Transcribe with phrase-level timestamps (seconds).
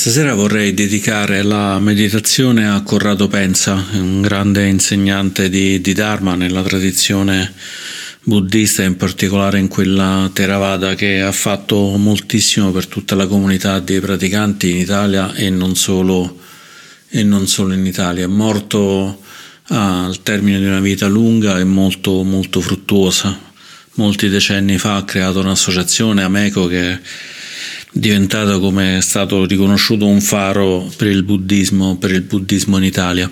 [0.00, 6.36] Questa sera vorrei dedicare la meditazione a Corrado Pensa, un grande insegnante di, di Dharma
[6.36, 7.52] nella tradizione
[8.22, 13.98] buddista, in particolare in quella Theravada, che ha fatto moltissimo per tutta la comunità dei
[13.98, 16.38] praticanti in Italia e non solo,
[17.08, 18.22] e non solo in Italia.
[18.22, 19.20] È morto
[19.66, 23.36] al termine di una vita lunga e molto, molto fruttuosa.
[23.94, 27.00] Molti decenni fa ha creato un'associazione, Ameco, che
[27.92, 33.30] diventato come è stato riconosciuto un faro per il buddismo, per il buddismo in Italia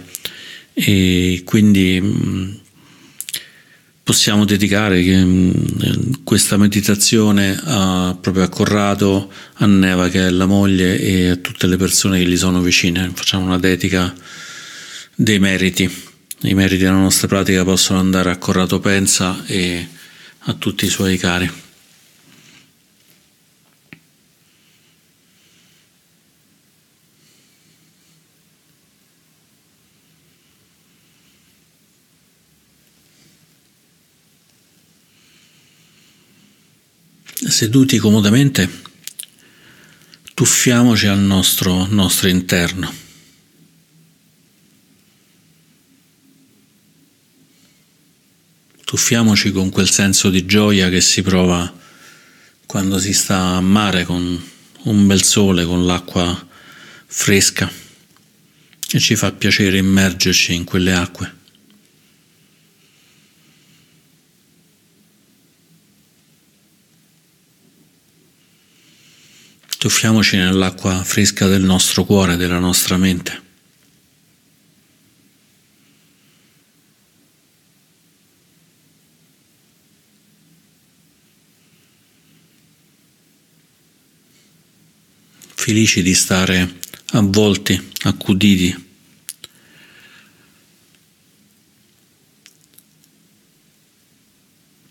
[0.72, 2.54] e quindi mm,
[4.02, 5.50] possiamo dedicare mm,
[6.22, 11.66] questa meditazione a, proprio a Corrado, a Neva che è la moglie e a tutte
[11.66, 13.10] le persone che gli sono vicine.
[13.14, 14.14] Facciamo una dedica
[15.14, 15.91] dei meriti.
[16.42, 19.88] I meriti della nostra pratica possono andare a Corrado Pensa e
[20.41, 21.50] a tutti i suoi cari.
[37.56, 38.68] Seduti comodamente,
[40.34, 42.92] tuffiamoci al nostro, nostro interno.
[48.84, 51.74] Tuffiamoci con quel senso di gioia che si prova
[52.66, 54.38] quando si sta a mare con
[54.82, 56.47] un bel sole, con l'acqua
[57.06, 57.72] fresca
[58.91, 61.34] e ci fa piacere immergerci in quelle acque.
[69.78, 73.42] Tuffiamoci nell'acqua fresca del nostro cuore, della nostra mente.
[85.54, 86.78] Felici di stare
[87.12, 88.84] avvolti, accuditi.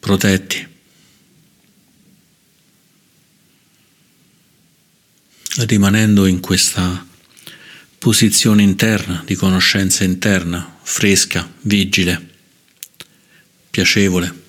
[0.05, 0.74] protetti.
[5.57, 7.05] Rimanendo in questa
[7.97, 12.29] posizione interna, di conoscenza interna, fresca, vigile,
[13.69, 14.43] piacevole,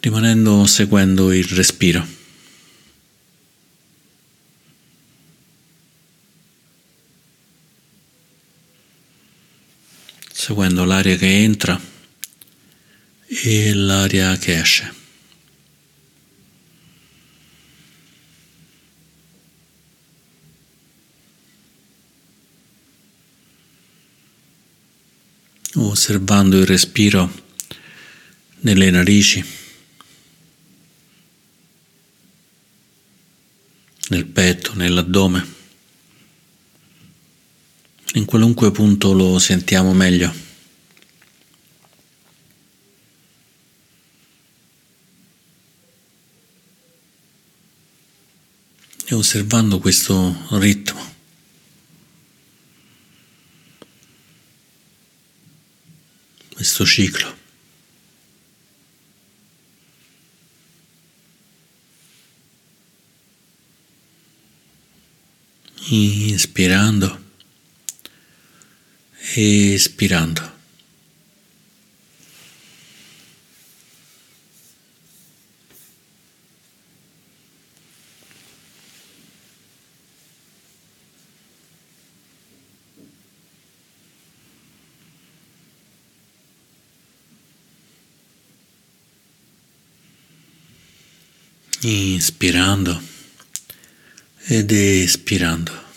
[0.00, 2.18] rimanendo seguendo il respiro.
[10.40, 11.78] seguendo l'aria che entra
[13.26, 14.99] e l'aria che esce.
[25.74, 27.30] Osservando il respiro
[28.60, 29.44] nelle narici,
[34.08, 35.58] nel petto, nell'addome.
[38.14, 40.48] In qualunque punto lo sentiamo meglio.
[49.04, 51.19] E osservando questo ritmo.
[56.60, 57.38] Questo ciclo.
[65.88, 67.18] Inspirando,
[69.34, 70.59] espirando.
[92.20, 93.00] Inspirando
[94.46, 95.89] ed espirando.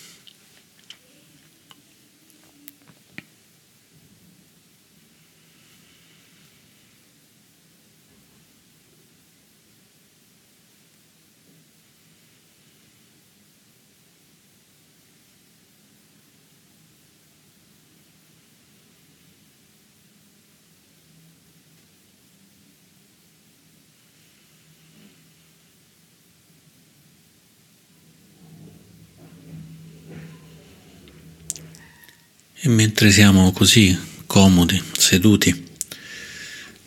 [32.66, 33.94] E mentre siamo così
[34.26, 35.66] comodi, seduti,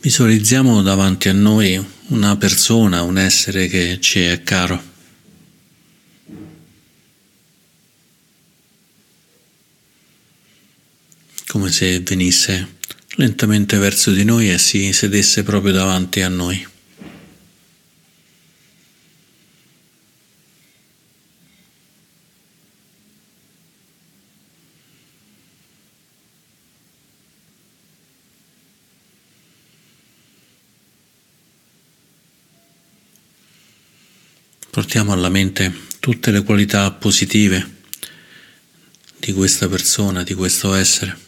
[0.00, 4.82] visualizziamo davanti a noi una persona, un essere che ci è caro.
[11.46, 12.76] Come se venisse
[13.16, 16.66] lentamente verso di noi e si sedesse proprio davanti a noi.
[34.76, 37.76] Portiamo alla mente tutte le qualità positive
[39.16, 41.18] di questa persona, di questo essere.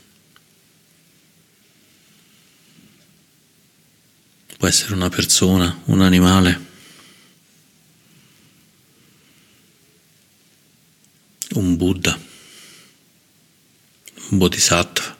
[4.58, 6.66] Può essere una persona, un animale,
[11.52, 12.20] un Buddha,
[14.28, 15.17] un Bodhisattva.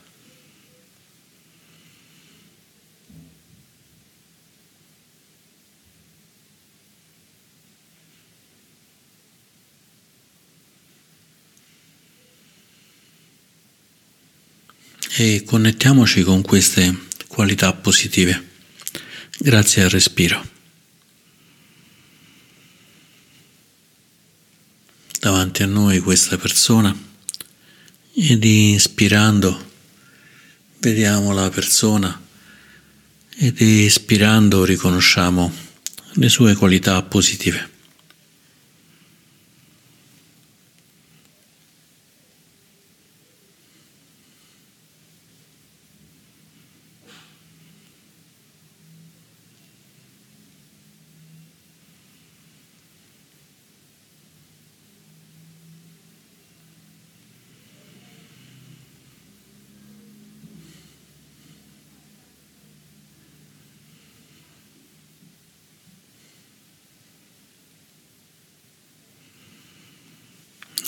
[15.21, 18.51] E connettiamoci con queste qualità positive
[19.37, 20.49] grazie al respiro.
[25.19, 26.97] Davanti a noi questa persona
[28.15, 29.71] ed ispirando
[30.79, 32.23] vediamo la persona
[33.39, 35.53] ed espirando riconosciamo
[36.13, 37.78] le sue qualità positive.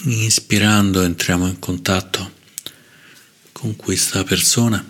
[0.02, 2.32] Inspirando entriamo in contatto
[3.52, 4.82] con questa persona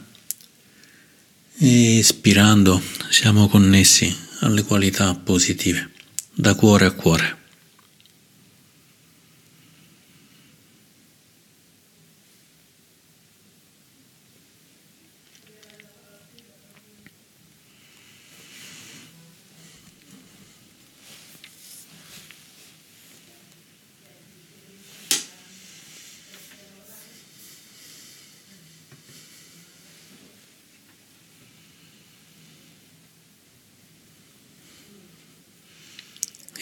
[1.59, 5.91] e espirando siamo connessi alle qualità positive
[6.33, 7.39] da cuore a cuore.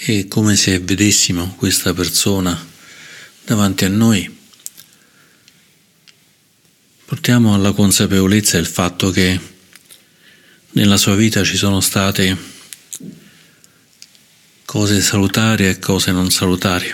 [0.09, 2.59] È come se vedessimo questa persona
[3.45, 4.39] davanti a noi.
[7.05, 9.39] Portiamo alla consapevolezza il fatto che
[10.71, 12.35] nella sua vita ci sono state
[14.65, 16.91] cose salutari e cose non salutari,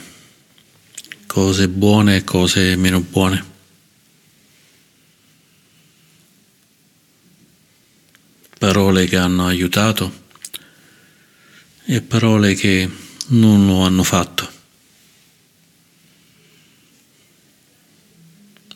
[1.28, 3.44] cose buone e cose meno buone.
[8.58, 10.22] Parole che hanno aiutato
[11.84, 14.50] e parole che non lo hanno fatto.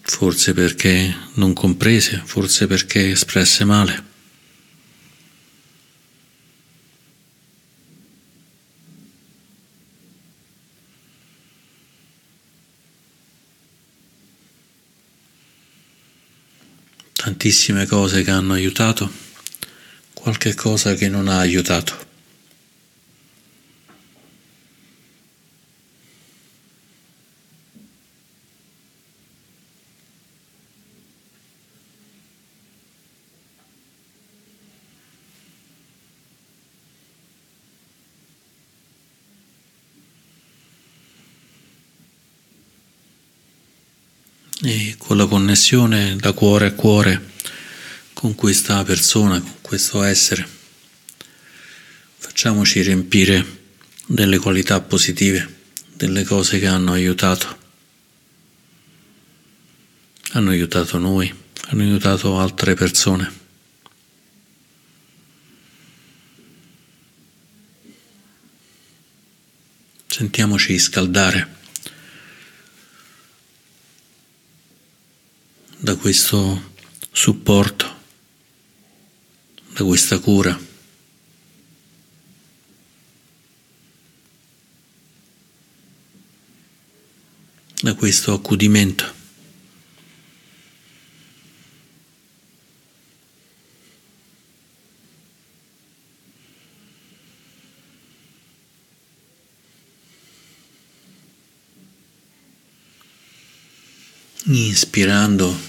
[0.03, 4.07] Forse perché non comprese, forse perché espresse male.
[17.13, 19.11] Tantissime cose che hanno aiutato,
[20.15, 22.08] qualche cosa che non ha aiutato.
[44.63, 47.31] E con la connessione da cuore a cuore
[48.13, 50.47] con questa persona, con questo essere,
[52.17, 53.59] facciamoci riempire
[54.07, 55.57] delle qualità positive,
[55.95, 57.57] delle cose che hanno aiutato.
[60.33, 61.33] Hanno aiutato noi,
[61.69, 63.33] hanno aiutato altre persone.
[70.09, 71.58] Sentiamoci scaldare.
[75.81, 76.73] Da questo
[77.13, 77.87] supporto,
[79.75, 80.67] da questa cura.
[87.81, 89.15] da questo accudimento.
[104.51, 105.68] Inspirando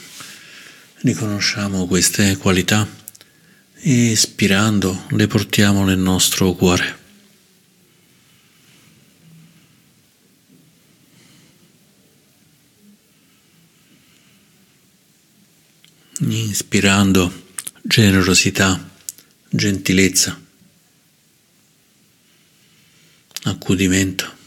[1.01, 2.87] riconosciamo queste qualità
[3.75, 6.97] e ispirando le portiamo nel nostro cuore.
[16.21, 17.45] Inspirando
[17.81, 18.89] generosità,
[19.49, 20.37] gentilezza,
[23.43, 24.37] accudimento.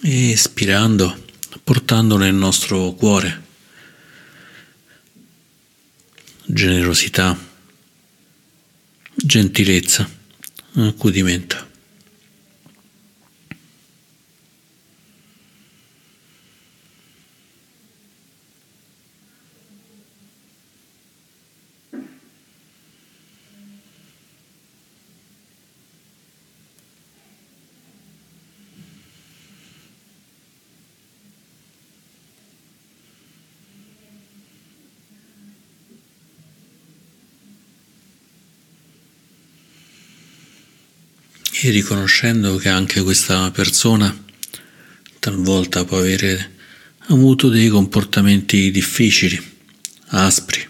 [0.00, 1.24] espirando,
[1.62, 3.47] portando nel nostro cuore
[6.48, 7.38] generosità,
[9.14, 10.08] gentilezza,
[10.74, 11.67] accudimento.
[41.68, 44.24] E riconoscendo che anche questa persona
[45.18, 46.56] talvolta può avere
[47.08, 49.38] avuto dei comportamenti difficili,
[50.06, 50.66] aspri,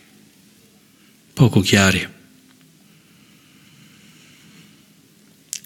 [1.35, 2.07] poco chiari.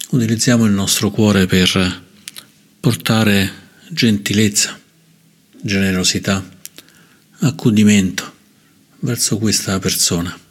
[0.09, 2.03] Utilizziamo il nostro cuore per
[2.79, 3.51] portare
[3.89, 4.79] gentilezza,
[5.59, 6.47] generosità,
[7.39, 8.35] accudimento
[8.99, 10.42] verso questa persona.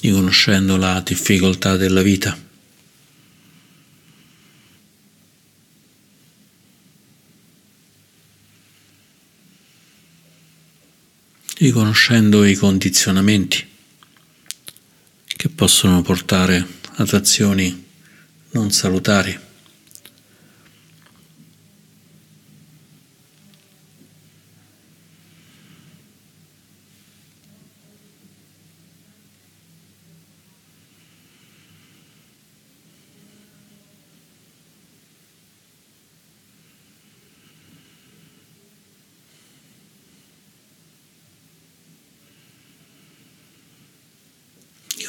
[0.00, 2.48] Riconoscendo la difficoltà della vita.
[11.60, 13.66] riconoscendo i condizionamenti
[15.26, 16.66] che possono portare
[16.96, 17.84] ad azioni
[18.52, 19.38] non salutari.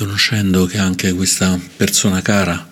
[0.01, 2.71] Riconoscendo che anche questa persona cara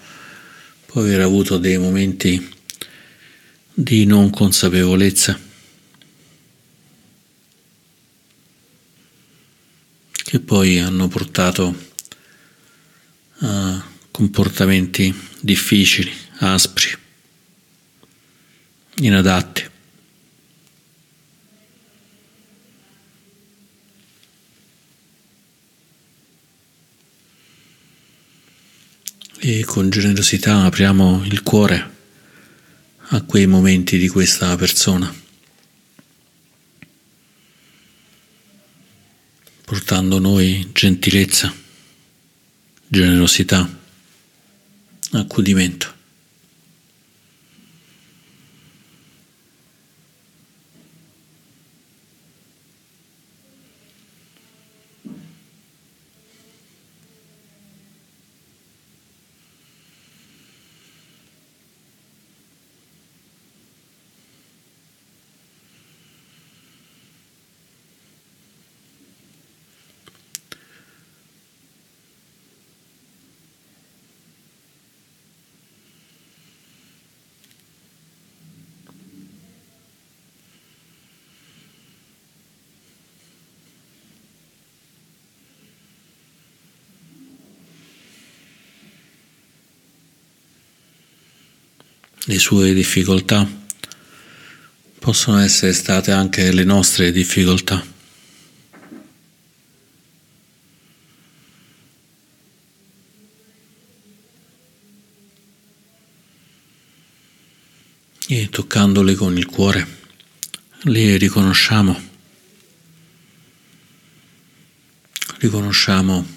[0.88, 2.56] può aver avuto dei momenti
[3.72, 5.40] di non consapevolezza
[10.12, 11.92] che poi hanno portato
[13.42, 16.90] a comportamenti difficili, aspri,
[19.02, 19.70] inadatti.
[29.58, 31.98] E con generosità apriamo il cuore
[33.12, 35.12] a quei momenti di questa persona,
[39.66, 41.52] portando noi gentilezza,
[42.88, 43.68] generosità,
[45.14, 45.99] accudimento.
[92.30, 93.44] Le sue difficoltà
[95.00, 97.84] possono essere state anche le nostre difficoltà.
[108.28, 109.88] E toccandole con il cuore,
[110.82, 112.00] le riconosciamo.
[115.40, 116.28] Riconosciamo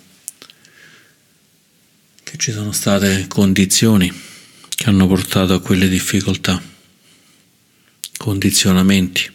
[2.22, 4.30] che ci sono state condizioni
[4.82, 6.60] che hanno portato a quelle difficoltà,
[8.16, 9.30] condizionamenti.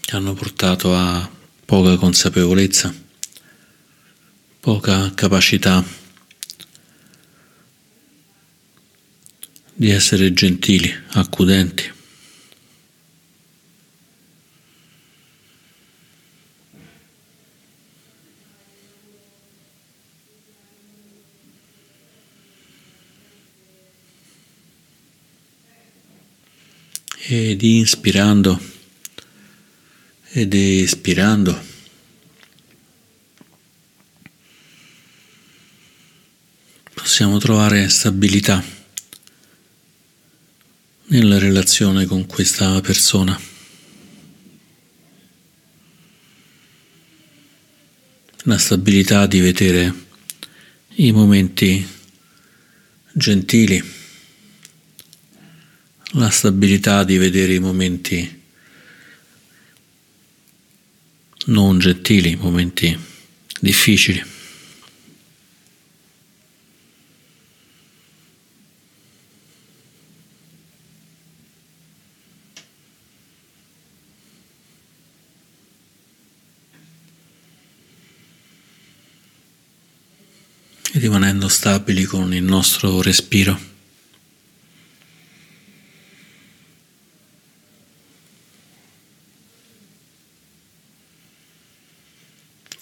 [0.00, 1.28] che hanno portato a
[1.64, 2.94] poca consapevolezza,
[4.60, 5.84] poca capacità
[9.74, 11.96] di essere gentili, accudenti.
[27.58, 28.60] Ed inspirando
[30.30, 31.60] ed espirando.
[36.94, 38.62] Possiamo trovare stabilità
[41.06, 43.36] nella relazione con questa persona.
[48.42, 50.06] La stabilità di vedere
[50.94, 51.84] i momenti
[53.12, 53.97] gentili,
[56.12, 58.42] la stabilità di vedere i momenti
[61.46, 62.98] non gentili, momenti
[63.60, 64.36] difficili.
[80.98, 83.76] rimanendo stabili con il nostro respiro.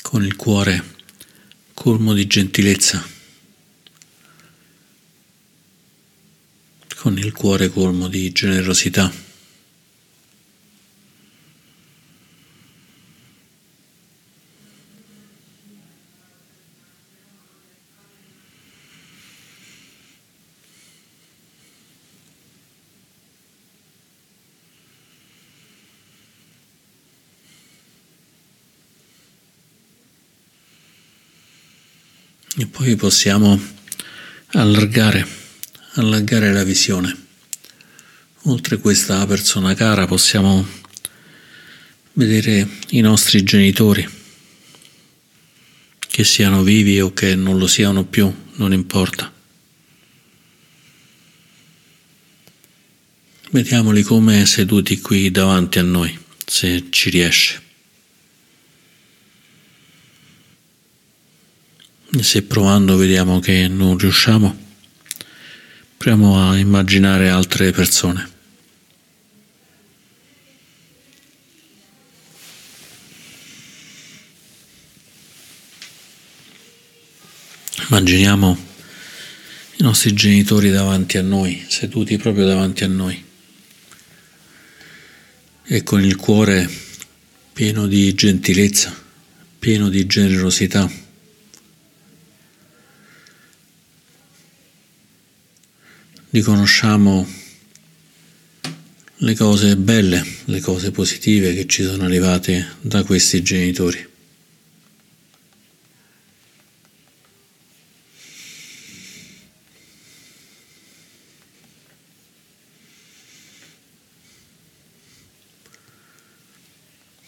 [0.02, 0.94] Con il cuore
[1.86, 3.00] colmo di gentilezza,
[6.96, 9.22] con il cuore colmo di generosità.
[32.58, 33.60] E poi possiamo
[34.52, 35.26] allargare,
[35.94, 37.24] allargare la visione.
[38.42, 40.64] Oltre questa persona cara possiamo
[42.12, 44.08] vedere i nostri genitori,
[45.98, 49.32] che siano vivi o che non lo siano più, non importa.
[53.50, 57.65] Vediamoli come seduti qui davanti a noi, se ci riesce.
[62.20, 64.56] Se provando vediamo che non riusciamo,
[65.96, 68.30] proviamo a immaginare altre persone.
[77.88, 78.58] Immaginiamo
[79.76, 83.24] i nostri genitori davanti a noi, seduti proprio davanti a noi
[85.64, 86.68] e con il cuore
[87.52, 88.94] pieno di gentilezza,
[89.58, 91.04] pieno di generosità.
[96.30, 97.26] Riconosciamo
[99.18, 104.14] le cose belle, le cose positive che ci sono arrivate da questi genitori.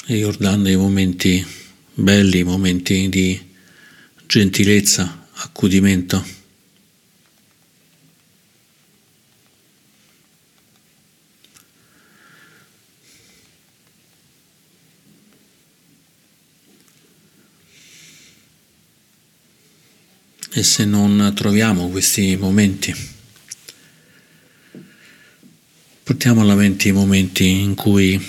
[0.08, 1.44] ricordando i momenti
[1.92, 3.38] belli, i momenti di
[4.26, 6.37] gentilezza, accudimento.
[20.58, 22.92] E se non troviamo questi momenti,
[26.02, 28.20] portiamo alla mente i momenti in cui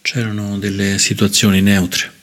[0.00, 2.21] c'erano delle situazioni neutre.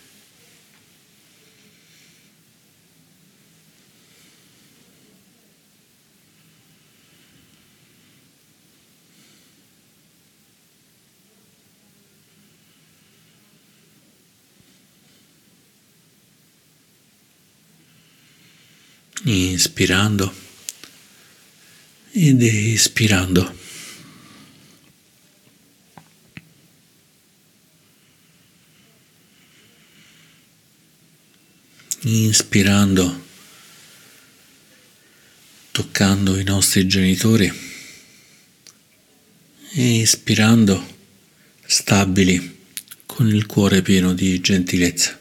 [19.79, 20.33] Inspirando
[22.11, 23.55] ed espirando.
[32.01, 33.25] Inspirando,
[35.71, 37.49] toccando i nostri genitori
[39.71, 40.97] e ispirando,
[41.65, 42.57] stabili,
[43.05, 45.19] con il cuore pieno di gentilezza.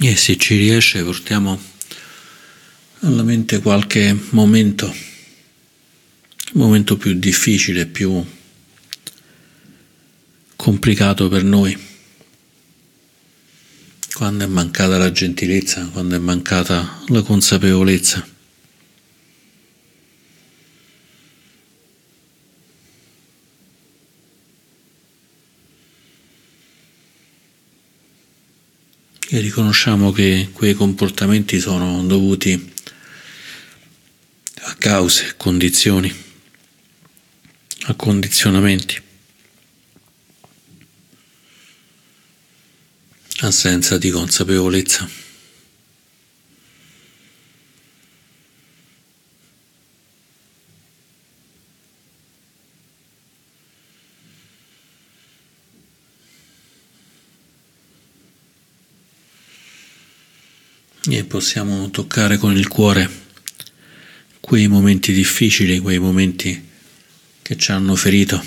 [0.00, 1.58] E se ci riesce portiamo
[3.00, 4.92] alla mente qualche momento,
[6.54, 8.22] momento più difficile, più
[10.56, 11.78] complicato per noi,
[14.12, 18.26] quando è mancata la gentilezza, quando è mancata la consapevolezza.
[29.38, 32.72] E riconosciamo che quei comportamenti sono dovuti
[34.62, 36.12] a cause, condizioni,
[37.82, 39.00] a condizionamenti,
[43.40, 45.26] assenza di consapevolezza.
[61.10, 63.26] e possiamo toccare con il cuore
[64.40, 66.66] quei momenti difficili, quei momenti
[67.42, 68.42] che ci hanno ferito.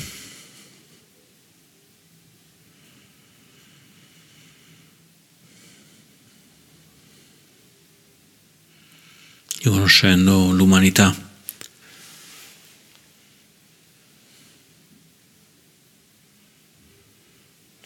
[9.60, 11.30] Riconoscendo l'umanità.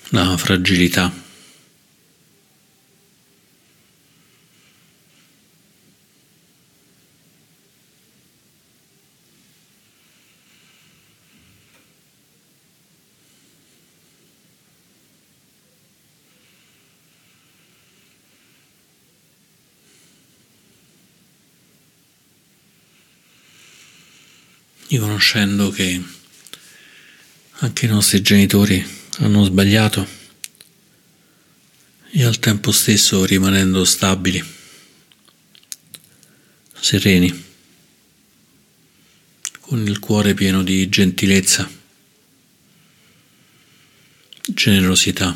[0.09, 1.24] La fragilità.
[24.95, 26.01] Riconoscendo che
[27.59, 28.85] anche i nostri genitori
[29.17, 30.07] hanno sbagliato
[32.11, 34.41] e al tempo stesso rimanendo stabili,
[36.79, 37.43] sereni,
[39.59, 41.69] con il cuore pieno di gentilezza,
[44.47, 45.35] generosità,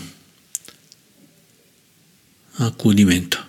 [2.54, 3.49] accudimento.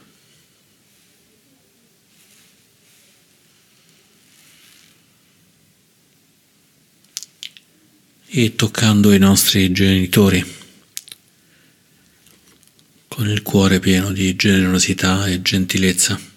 [8.33, 10.59] E toccando i nostri genitori
[13.09, 16.30] con il cuore pieno di generosità e gentilezza.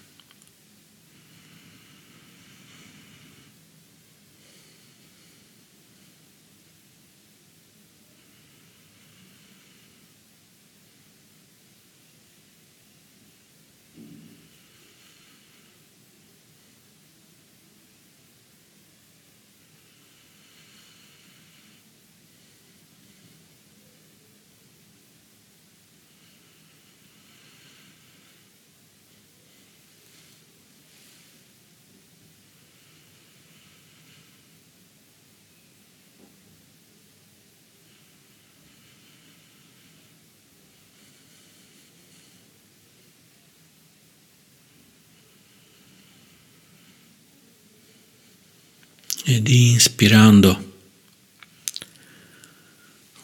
[49.24, 50.72] Ed inspirando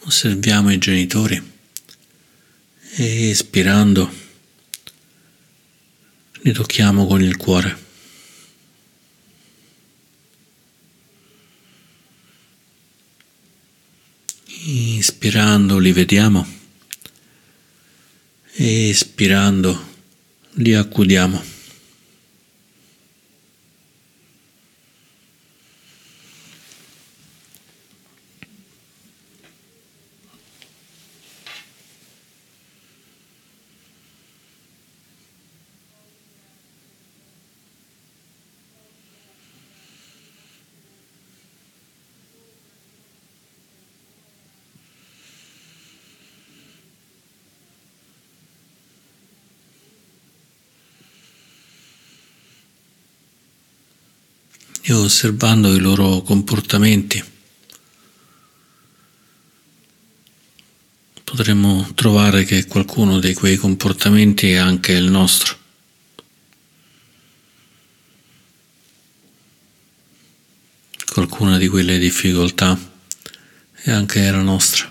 [0.01, 1.53] osserviamo i genitori
[2.97, 4.13] e espirando
[6.43, 7.89] li tocchiamo con il cuore.
[14.63, 16.59] Inspirando li vediamo
[18.63, 19.89] espirando
[20.55, 21.60] li accudiamo.
[54.91, 57.23] E osservando i loro comportamenti
[61.23, 65.57] potremmo trovare che qualcuno di quei comportamenti è anche il nostro.
[71.13, 72.77] Qualcuna di quelle difficoltà
[73.73, 74.91] è anche la nostra.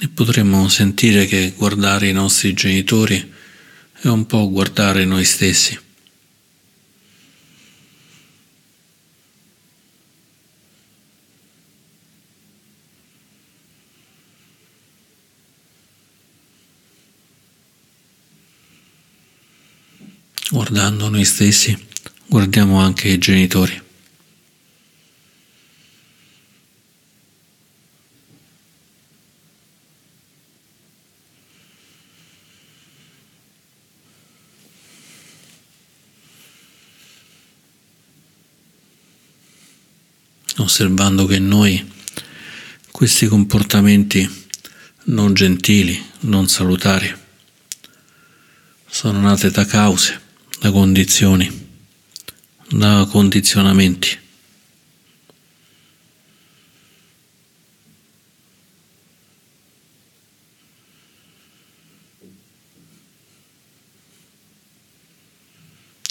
[0.00, 3.32] e potremmo sentire che guardare i nostri genitori
[4.00, 5.78] è un po' guardare noi stessi.
[20.50, 21.78] Guardando noi stessi
[22.26, 23.87] guardiamo anche i genitori.
[40.78, 41.84] Osservando che noi
[42.92, 44.46] questi comportamenti
[45.06, 47.12] non gentili, non salutari,
[48.88, 50.20] sono nate da cause,
[50.60, 51.50] da condizioni,
[52.68, 54.16] da condizionamenti.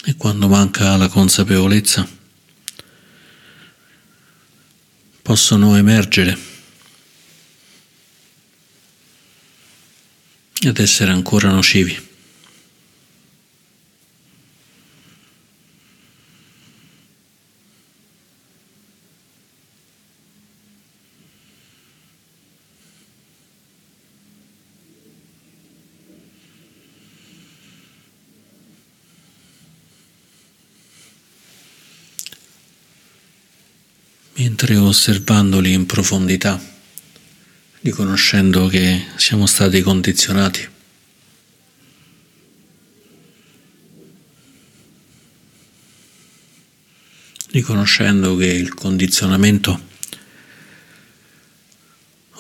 [0.04, 2.17] E quando manca la consapevolezza,
[5.28, 6.38] possono emergere
[10.62, 12.07] ed essere ancora nocivi.
[34.38, 36.60] Mentre osservandoli in profondità,
[37.82, 40.76] riconoscendo che siamo stati condizionati.
[47.58, 49.80] riconoscendo che il condizionamento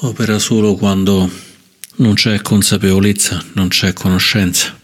[0.02, 1.28] opera solo quando
[1.96, 4.78] non c'è consapevolezza, non c'è conoscenza.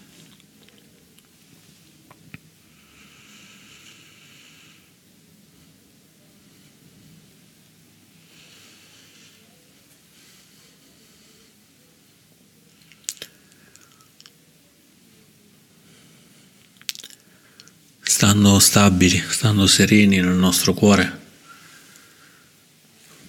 [18.24, 21.20] stando stabili, stando sereni nel nostro cuore,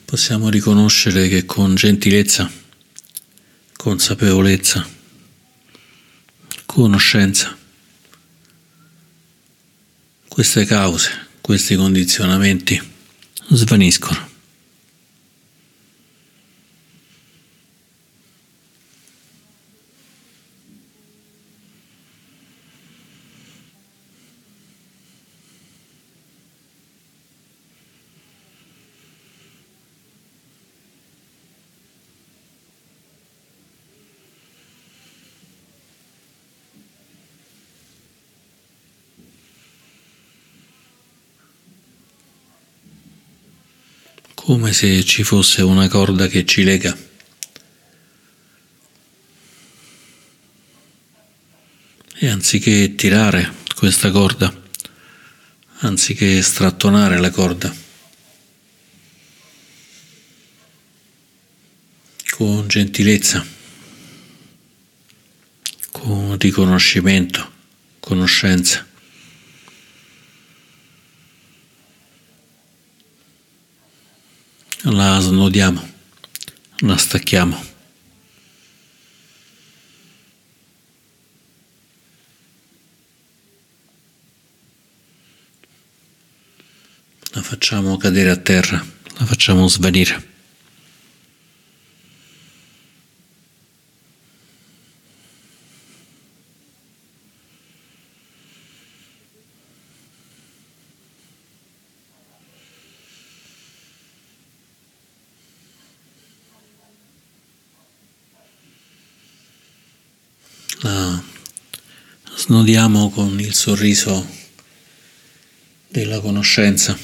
[0.04, 2.48] possiamo riconoscere che con gentilezza,
[3.76, 4.88] consapevolezza,
[6.64, 7.56] conoscenza,
[10.28, 12.80] queste cause, questi condizionamenti
[13.48, 14.33] svaniscono.
[44.44, 46.94] Come se ci fosse una corda che ci lega.
[52.16, 54.54] E anziché tirare questa corda,
[55.78, 57.74] anziché strattonare la corda,
[62.28, 63.42] con gentilezza,
[65.90, 67.50] con riconoscimento,
[67.98, 68.86] conoscenza,
[74.84, 75.82] la snodiamo,
[76.80, 77.72] la stacchiamo.
[87.30, 88.84] La facciamo cadere a terra,
[89.18, 90.32] la facciamo svanire.
[110.84, 111.22] la
[112.54, 114.24] snodiamo con il sorriso
[115.88, 116.96] della conoscenza,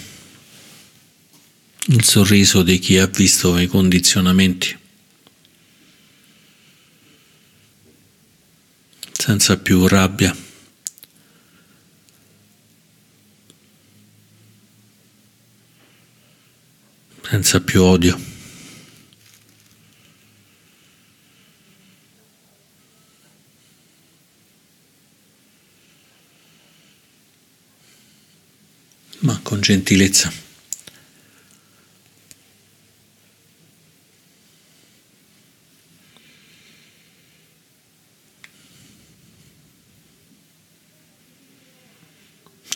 [1.87, 4.79] il sorriso di chi ha visto i condizionamenti,
[9.13, 10.37] senza più rabbia.
[17.23, 18.40] senza più odio.
[29.21, 30.49] Ma con gentilezza.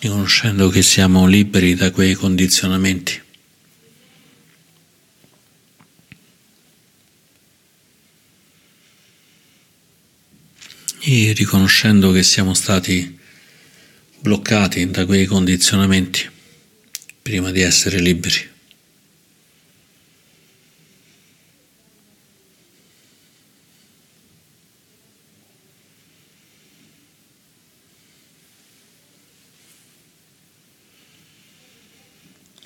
[0.01, 3.23] riconoscendo che siamo liberi da quei condizionamenti.
[11.01, 13.19] E riconoscendo che siamo stati
[14.21, 16.33] bloccati da quei condizionamenti
[17.25, 18.53] prima di essere liberi.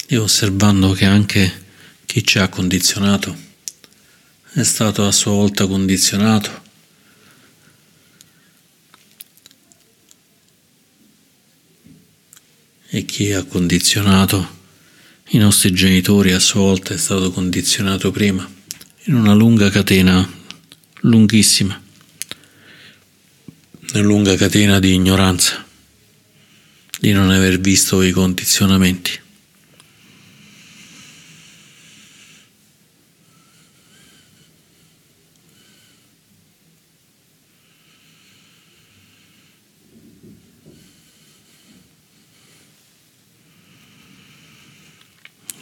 [0.08, 1.64] E osservando che anche
[2.04, 3.36] chi ci ha condizionato
[4.54, 6.67] è stato a sua volta condizionato
[12.90, 14.56] e chi ha condizionato
[15.28, 18.48] i nostri genitori a sua volta è stato condizionato prima
[19.04, 20.26] in una lunga catena,
[21.00, 21.80] lunghissima,
[23.92, 25.64] una lunga catena di ignoranza,
[26.98, 29.26] di non aver visto i condizionamenti.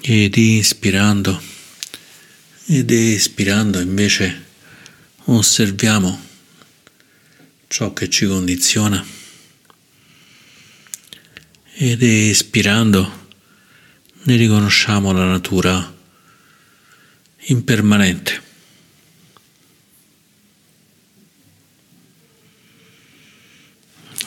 [0.09, 1.42] Ed ispirando
[2.66, 4.45] ed espirando invece
[5.25, 6.25] osserviamo
[7.66, 9.05] ciò che ci condiziona
[11.75, 13.29] ed espirando
[14.23, 15.95] ne riconosciamo la natura
[17.47, 18.42] impermanente.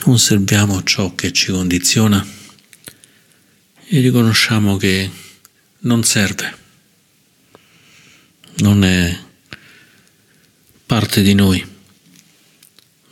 [0.04, 2.26] Osserviamo ciò che ci condiziona
[3.88, 5.28] e riconosciamo che
[5.82, 6.58] non serve,
[8.58, 9.18] non è
[10.86, 11.65] parte di noi,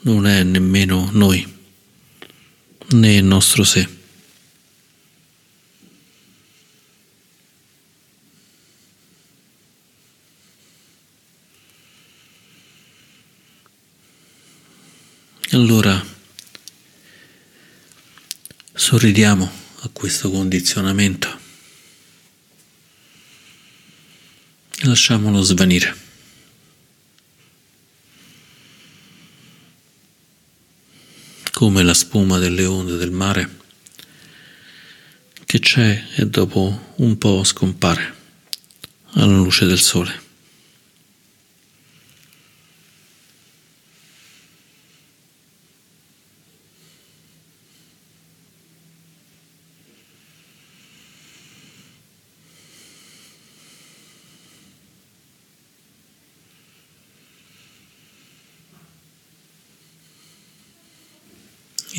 [0.01, 1.55] non è nemmeno noi,
[2.89, 3.95] né il nostro sé.
[15.51, 16.05] Allora
[18.73, 19.51] sorridiamo
[19.81, 21.36] a questo condizionamento.
[24.87, 26.05] Lasciamolo svanire.
[31.51, 33.55] Come la spuma delle onde del mare
[35.45, 38.15] che c'è e dopo un po' scompare
[39.13, 40.25] alla luce del sole.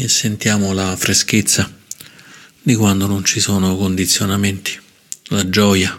[0.00, 1.72] e sentiamo la freschezza
[2.60, 4.76] di quando non ci sono condizionamenti,
[5.26, 5.96] la gioia,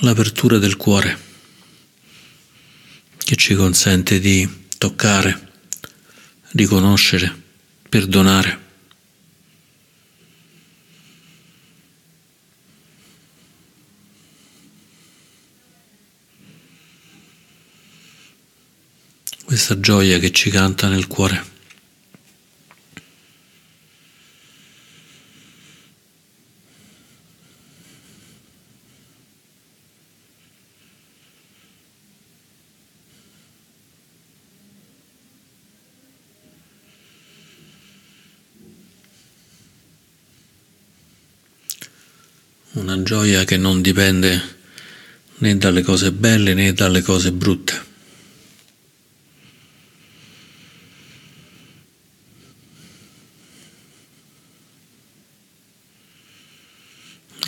[0.00, 1.16] l'apertura del cuore
[3.18, 5.50] che ci consente di toccare,
[6.54, 7.32] riconoscere,
[7.88, 8.65] perdonare.
[19.66, 21.54] Questa gioia che ci canta nel cuore.
[42.74, 44.40] Una gioia che non dipende
[45.38, 47.85] né dalle cose belle né dalle cose brutte.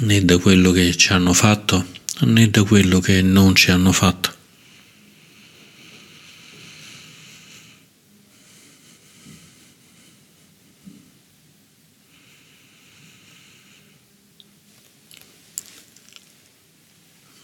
[0.08, 1.84] Né da quello che ci hanno fatto
[2.20, 4.36] né da quello che non ci hanno fatto.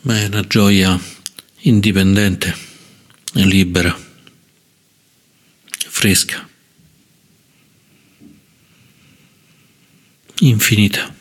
[0.01, 0.99] Ma è una gioia
[1.61, 2.55] indipendente,
[3.33, 3.97] libera,
[5.87, 6.47] fresca,
[10.41, 11.14] infinita.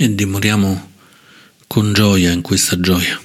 [0.00, 0.92] E dimoriamo
[1.66, 3.20] con gioia in questa gioia,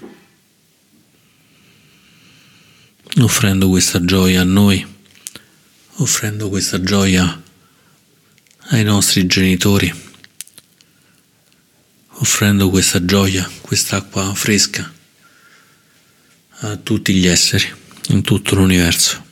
[3.17, 4.83] offrendo questa gioia a noi,
[5.97, 7.41] offrendo questa gioia
[8.69, 9.93] ai nostri genitori,
[12.13, 14.91] offrendo questa gioia, quest'acqua fresca
[16.61, 17.71] a tutti gli esseri
[18.07, 19.23] in tutto l'universo.